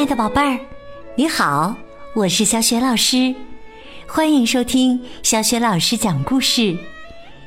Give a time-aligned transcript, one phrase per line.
[0.00, 0.58] 亲爱的宝贝儿，
[1.14, 1.76] 你好，
[2.14, 3.34] 我是小雪老师，
[4.06, 6.74] 欢迎收听小雪老师讲故事，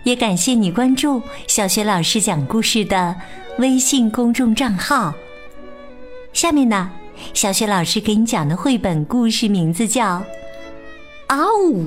[0.04, 3.16] 也感谢你关注小雪老师讲故事的
[3.58, 5.12] 微信公众账号。
[6.32, 6.92] 下面呢，
[7.34, 10.18] 小雪老师给你讲的绘本故事名字叫
[11.36, 11.86] 《嗷呜》，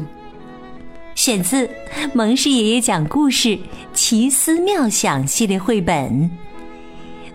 [1.14, 1.64] 选自
[2.12, 3.56] 《蒙氏爷爷讲故事
[3.94, 6.28] 奇思妙想》系列绘本，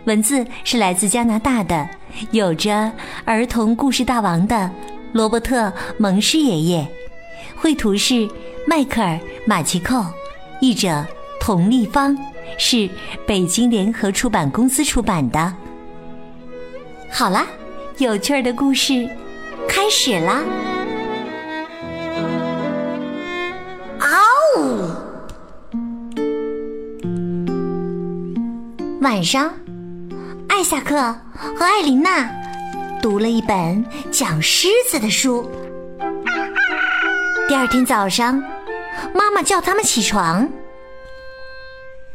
[0.03, 1.87] 文字是来自加拿大的。
[2.31, 2.91] 有着
[3.25, 4.69] 儿童故事大王的
[5.13, 6.87] 罗伯特·蒙氏爷爷，
[7.57, 8.29] 绘图是
[8.67, 9.15] 迈克尔·
[9.45, 10.05] 马奇寇，
[10.59, 11.05] 译者
[11.39, 12.17] 童立方，
[12.57, 12.89] 是
[13.25, 15.53] 北京联合出版公司出版的。
[17.09, 17.45] 好啦，
[17.97, 19.09] 有趣儿的故事
[19.67, 20.43] 开始啦！
[23.99, 24.07] 嗷
[24.57, 24.87] 呜！
[29.01, 29.51] 晚上。
[30.47, 32.29] 艾萨克和艾琳娜
[33.01, 35.49] 读了一本讲狮子的书。
[37.49, 38.35] 第二天早上，
[39.11, 40.47] 妈妈叫他们起床。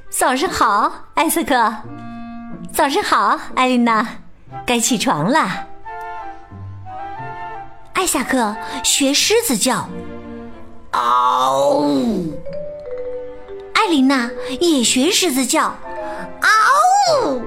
[0.08, 1.74] 早上好，艾斯克。
[2.72, 4.06] 早上好，艾琳娜。
[4.64, 5.66] 该起床了。
[7.94, 8.54] 艾萨克
[8.84, 9.88] 学狮子叫，
[10.92, 11.84] 嗷！
[13.74, 15.74] 艾琳娜也学狮子叫，
[16.40, 16.48] 嗷！
[17.24, 17.40] 哦，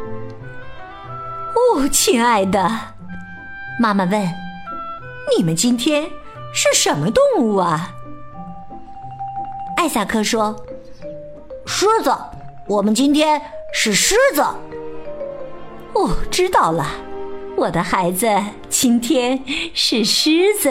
[1.88, 2.70] 亲爱的，
[3.80, 4.22] 妈妈问
[5.38, 6.04] ：“你们今天
[6.54, 7.92] 是什么动物啊？”
[9.78, 10.66] 艾萨克说
[11.66, 12.16] ：“狮子，
[12.68, 13.42] 我们今天
[13.74, 14.42] 是狮子。”
[15.94, 16.86] 哦，知道了，
[17.56, 18.28] 我的孩子，
[18.70, 20.70] 今天是狮子。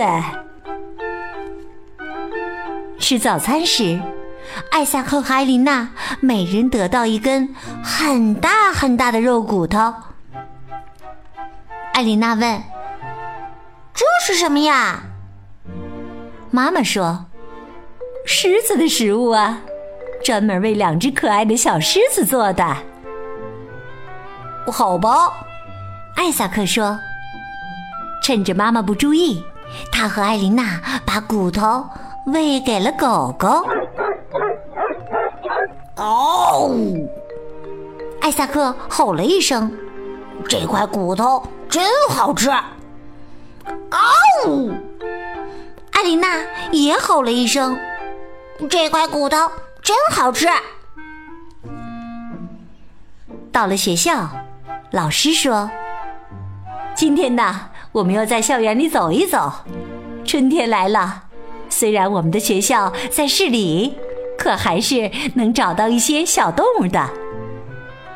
[2.99, 4.01] 吃早餐时，
[4.71, 9.95] 艾萨克和艾琳娜每人得到一根很大很大的肉骨头。
[11.99, 12.63] 艾琳娜问
[13.93, 15.03] ：“这是什么呀？”
[16.53, 17.25] 妈妈说
[18.25, 19.59] ：“狮子的食物啊，
[20.23, 22.65] 专门为两只可爱的小狮子做的。”
[24.71, 25.33] 好吧，
[26.15, 26.97] 艾萨克说
[28.23, 29.45] ：“趁着妈妈不注意，
[29.91, 31.85] 他和艾琳娜把骨头
[32.27, 33.67] 喂给了狗狗。
[35.99, 36.71] ”哦！
[38.21, 39.77] 艾萨克吼了一声
[40.49, 42.49] ：“这块骨头！”真好吃！
[42.51, 42.67] 嗷
[44.47, 44.73] 呜！
[45.93, 46.29] 艾琳娜
[46.73, 47.79] 也吼了一声
[48.71, 49.37] ：“这块骨头
[49.83, 50.47] 真好吃！”
[53.53, 54.31] 到了学校，
[54.93, 55.71] 老师说
[56.97, 59.53] ：“今天呢，我们要在校园里走一走。
[60.25, 61.25] 春天来了，
[61.69, 63.99] 虽然我们的学校在市里，
[64.39, 67.11] 可还是能找到一些小动物的。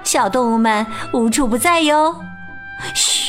[0.04, 2.16] 小动物们无处不在哟。”
[2.94, 3.21] 嘘，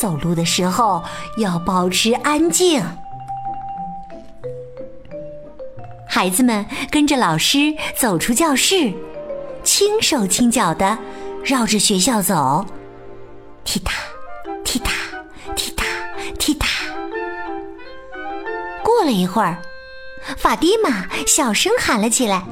[0.00, 1.04] 走路的时候
[1.36, 2.82] 要保持安静。
[6.08, 8.94] 孩子们跟着老师走出教室，
[9.62, 10.96] 轻手轻脚的
[11.44, 12.64] 绕着学校走，
[13.62, 13.92] 踢踏，
[14.64, 14.90] 踢踏，
[15.54, 15.84] 踢踏，
[16.38, 16.66] 踢踏。
[18.82, 19.58] 过了一会儿，
[20.38, 22.42] 法蒂玛小声喊了起来：“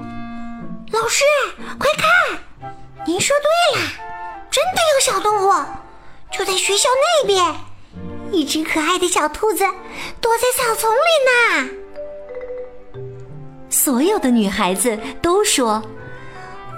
[0.92, 1.24] 老师，
[1.78, 2.74] 快看！
[3.06, 3.34] 您说
[3.72, 3.88] 对了，
[4.50, 5.64] 真的有小动物。”
[6.32, 6.88] 就在学校
[7.22, 7.54] 那边，
[8.30, 9.64] 一只可爱的小兔子
[10.20, 11.68] 躲在草丛里呢。
[13.70, 15.82] 所有的女孩子都说：“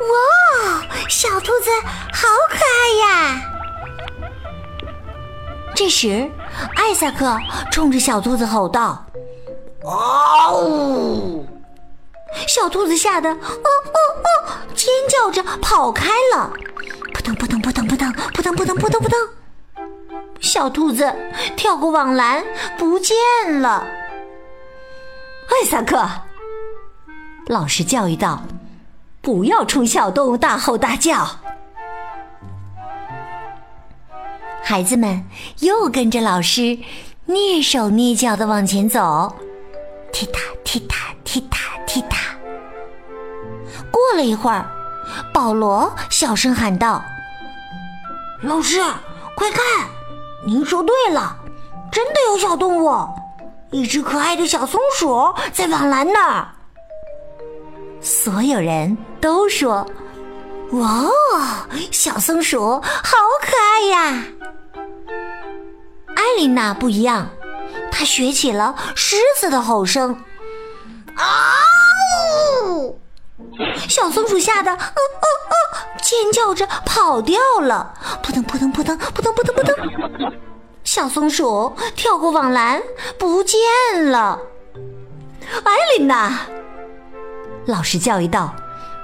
[0.00, 1.70] 哇，小兔子
[2.12, 3.42] 好可爱呀！”
[5.74, 6.30] 这时，
[6.76, 7.38] 艾萨克
[7.70, 9.06] 冲着小兔子吼道
[9.84, 11.44] ：“嗷！”
[12.46, 14.28] 小兔子吓得“哦哦哦”
[14.74, 16.52] 尖叫着跑开了。
[17.12, 19.18] 扑腾扑腾扑腾扑腾扑腾扑腾扑腾扑腾。
[20.40, 21.14] 小兔子
[21.56, 22.42] 跳过网栏，
[22.78, 23.14] 不见
[23.60, 23.86] 了。
[25.48, 26.08] 艾萨克，
[27.46, 28.42] 老师教育道
[29.20, 31.28] ：“不要冲小动物大吼大叫。”
[34.62, 35.24] 孩子们
[35.58, 36.78] 又跟着老师
[37.26, 39.36] 蹑手蹑脚的往前走，
[40.12, 42.34] 踢踏踢踏踢踏踢踏。
[43.90, 44.64] 过了一会儿，
[45.34, 47.02] 保罗小声喊道
[48.42, 48.80] ：“老师，
[49.34, 49.60] 快看！”
[50.50, 51.36] 您说对了，
[51.92, 53.08] 真的有小动物，
[53.70, 56.48] 一只可爱的小松鼠在网栏那儿。
[58.00, 59.86] 所有人都说
[60.74, 61.08] ：“哇，
[61.92, 64.24] 小松鼠好可爱呀！”
[66.16, 67.28] 艾琳娜不一样，
[67.92, 70.12] 她学起了狮子的吼声
[71.14, 71.54] ：“啊
[72.66, 72.99] 呜！”
[73.88, 75.54] 小松鼠吓得“哦哦哦”
[76.02, 77.94] 尖叫着跑掉了。
[78.22, 79.74] 扑腾扑腾扑腾扑腾扑腾扑腾，
[80.84, 82.82] 小松鼠跳过网栏
[83.18, 83.58] 不见
[84.10, 84.38] 了。
[85.64, 86.46] 艾琳娜，
[87.66, 88.54] 老师教育道：“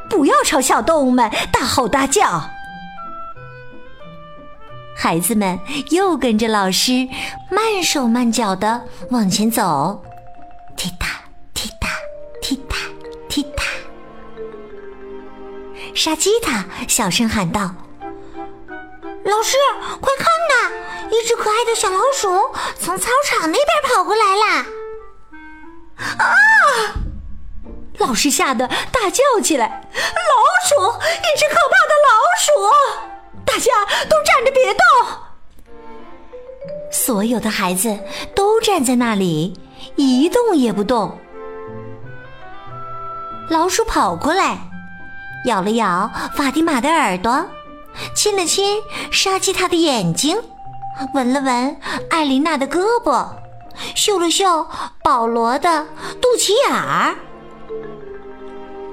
[0.08, 2.42] 不要朝小动物们大吼大叫。”
[4.96, 5.58] 孩子们
[5.90, 7.06] 又跟着老师
[7.50, 10.02] 慢手慢脚的往前走，
[10.74, 11.06] 滴答
[15.96, 17.74] 沙基塔小声喊道
[19.24, 19.56] ：“老师，
[19.98, 20.70] 快看呐，
[21.10, 22.28] 一只可爱的小老鼠
[22.78, 24.66] 从操场那边跑过来啦！”
[26.22, 26.36] 啊！
[27.96, 29.98] 老师吓得大叫起来：“老
[30.68, 32.12] 鼠，一只可怕的老
[32.44, 32.52] 鼠！”
[33.46, 33.72] 大家
[34.04, 34.82] 都站着别动！
[36.92, 37.98] 所有的孩子
[38.34, 39.58] 都站在那里，
[39.96, 41.18] 一动也不动。
[43.48, 44.65] 老鼠跑过来，
[45.46, 47.46] 咬了咬法蒂玛的耳朵，
[48.14, 48.82] 亲了亲
[49.12, 50.36] 沙基塔的眼睛，
[51.14, 53.28] 闻了闻艾琳娜的胳膊，
[53.94, 54.66] 嗅了嗅
[55.04, 55.86] 保罗的
[56.20, 57.14] 肚脐眼儿。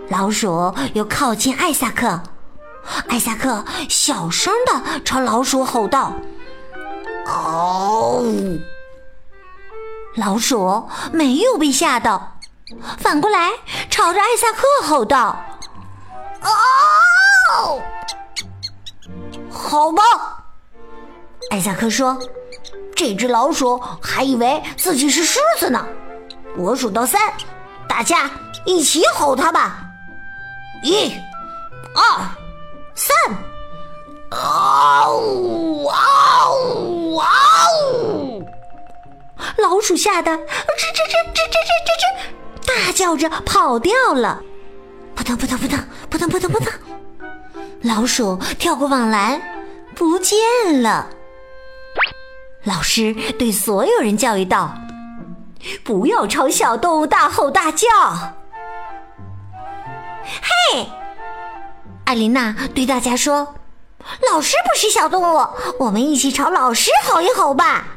[0.09, 2.21] 老鼠又靠近艾萨克。
[3.07, 6.13] 艾萨克小声的朝老鼠吼道
[7.25, 8.21] ：“嗷！”
[10.15, 12.37] 老鼠没有被吓到，
[12.99, 13.51] 反过来
[13.89, 15.41] 朝着艾萨克吼道
[16.43, 17.81] ：“哦！”
[19.51, 20.03] 好吧，
[21.51, 22.17] 艾萨克说
[22.95, 25.85] ：“这只老鼠还以为自己是狮子呢。
[26.55, 27.33] 我数到三，
[27.87, 28.29] 大家
[28.65, 29.83] 一起吼它吧！
[30.83, 31.13] 一、
[31.95, 32.27] 二。”
[32.95, 33.15] 三，
[34.29, 35.97] 啊呜啊
[36.51, 37.27] 呜啊
[37.91, 38.47] 呜！
[39.57, 41.57] 老鼠吓得吱吱吱吱吱
[41.87, 44.39] 吱吱，大叫着跑掉了。
[45.15, 45.79] 扑腾扑腾扑腾
[46.09, 46.73] 扑腾扑腾扑腾，
[47.81, 49.41] 老鼠跳过网栏，
[49.95, 50.37] 不见
[50.81, 51.07] 了。
[52.63, 54.73] 老师对所有人教育道
[55.83, 57.87] ：“不要朝小动物大吼大叫。”
[60.41, 60.87] 嘿。
[62.05, 63.55] 艾琳娜对大家说
[64.31, 65.47] ：“老师不是小动物，
[65.79, 67.87] 我们一起朝老师吼一吼吧！”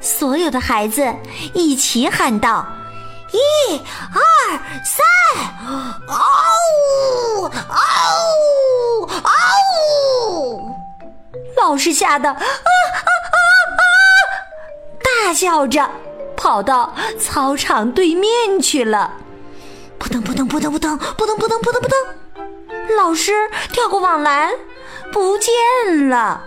[0.00, 1.14] 所有的孩子
[1.54, 2.66] 一起喊道
[3.32, 3.78] ：“一、
[4.14, 4.20] 二、
[4.84, 5.06] 三！”
[6.08, 6.14] 嗷
[7.38, 7.44] 呜！
[7.44, 7.50] 嗷
[9.00, 9.06] 呜！
[9.06, 9.30] 嗷
[10.30, 10.70] 呜！
[11.56, 13.38] 老师吓得啊啊啊
[13.76, 13.82] 啊！
[15.02, 15.90] 大叫着
[16.36, 19.12] 跑到操场对面去了。
[19.98, 21.98] 扑腾扑腾扑腾扑腾扑腾扑腾扑腾扑腾。
[22.96, 23.32] 老师
[23.72, 24.50] 跳过网栏，
[25.12, 26.42] 不见了。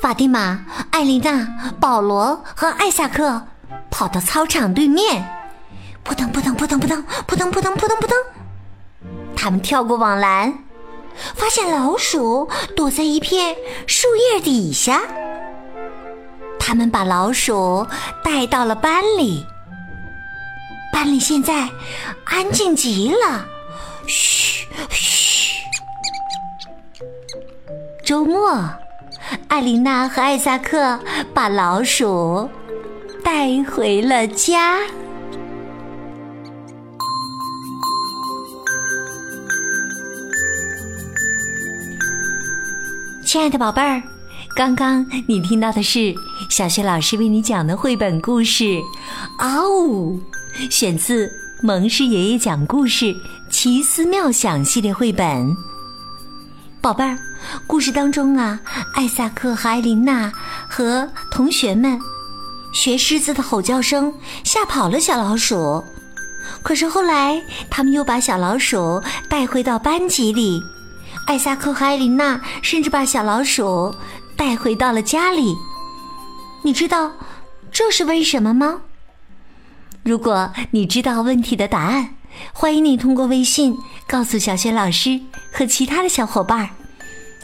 [0.00, 3.42] 法蒂玛、艾丽娜、保罗和艾萨克
[3.96, 5.24] 跑到操场对面，
[6.02, 8.16] 扑腾扑腾扑腾扑腾扑腾扑腾扑腾扑腾。
[9.36, 10.52] 他们跳过网栏，
[11.36, 13.54] 发现老鼠躲在一片
[13.86, 15.00] 树叶底下。
[16.58, 17.86] 他们把老鼠
[18.24, 19.46] 带到了班里，
[20.92, 21.68] 班里现在
[22.24, 23.46] 安静极了。
[24.08, 25.54] 嘘嘘。
[28.04, 28.68] 周末，
[29.46, 30.98] 艾琳娜和艾萨克
[31.32, 32.50] 把老鼠
[33.24, 34.78] 带回了家。
[43.24, 44.00] 亲爱的宝贝儿，
[44.54, 46.14] 刚刚你听到的是
[46.50, 48.64] 小学老师为你讲的绘本故事
[49.38, 50.20] 《嗷呜》，
[50.70, 51.28] 选自
[51.62, 53.16] 蒙氏爷爷讲故事。
[53.50, 55.56] 奇思妙想系列绘本，
[56.80, 57.16] 宝贝儿，
[57.68, 58.60] 故事当中啊，
[58.94, 60.32] 艾萨克和艾琳娜
[60.68, 61.96] 和同学们
[62.74, 64.12] 学狮子的吼叫声
[64.42, 65.82] 吓跑了小老鼠，
[66.62, 67.40] 可是后来
[67.70, 70.60] 他们又把小老鼠带回到班级里，
[71.26, 73.94] 艾萨克和艾琳娜甚至把小老鼠
[74.36, 75.54] 带回到了家里。
[76.62, 77.12] 你知道
[77.70, 78.80] 这是为什么吗？
[80.02, 82.16] 如果你知道问题的答案。
[82.52, 83.78] 欢迎你通过微信
[84.08, 85.20] 告诉小雪老师
[85.52, 86.70] 和其他的小伙伴。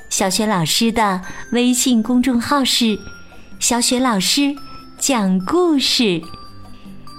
[0.09, 1.23] 小雪老师的
[1.53, 2.99] 微信公众号是
[3.61, 4.53] “小雪老师
[5.00, 6.21] 讲故事”，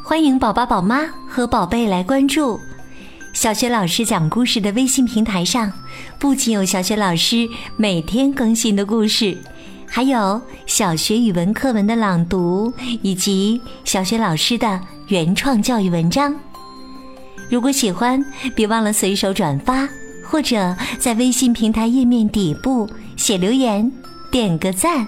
[0.05, 2.59] 欢迎宝宝、宝妈和宝贝来关注。
[3.33, 5.73] 小学老师讲故事的微信平台上，
[6.19, 9.35] 不仅有小学老师每天更新的故事，
[9.87, 12.71] 还有小学语文课文的朗读
[13.01, 16.35] 以及小学老师的原创教育文章。
[17.49, 18.23] 如果喜欢，
[18.55, 19.89] 别忘了随手转发，
[20.29, 23.91] 或者在微信平台页面底部写留言，
[24.31, 25.07] 点个赞。